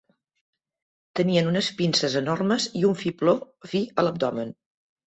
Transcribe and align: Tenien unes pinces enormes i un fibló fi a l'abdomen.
Tenien 1.19 1.51
unes 1.51 1.69
pinces 1.83 2.17
enormes 2.25 2.69
i 2.81 2.85
un 2.91 2.99
fibló 3.05 3.39
fi 3.75 3.85
a 3.99 4.09
l'abdomen. 4.09 4.61